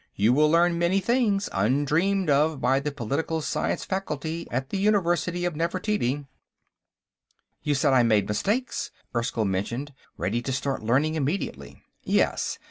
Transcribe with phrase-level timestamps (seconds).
[0.15, 5.45] You will learn many things undreamed of by the political science faculty at the University
[5.45, 6.25] of Nefertiti."
[7.61, 11.83] "You said I made mistakes," Erskyll mentioned, ready to start learning immediately.
[12.03, 12.57] "Yes.